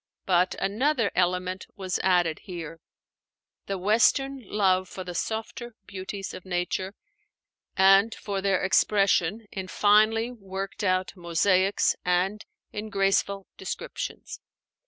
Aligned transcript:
But 0.25 0.55
another 0.57 1.11
element 1.13 1.67
was 1.75 1.99
added 1.99 2.39
here, 2.45 2.79
the 3.67 3.77
Western 3.77 4.41
love 4.49 4.89
for 4.89 5.03
the 5.03 5.13
softer 5.13 5.75
beauties 5.85 6.33
of 6.33 6.43
nature, 6.43 6.95
and 7.77 8.11
for 8.15 8.41
their 8.41 8.63
expression 8.63 9.45
in 9.51 9.67
finely 9.67 10.31
worked 10.31 10.83
out 10.83 11.15
mosaics 11.15 11.95
and 12.03 12.43
in 12.73 12.89
graceful 12.89 13.45
descriptions. 13.57 14.39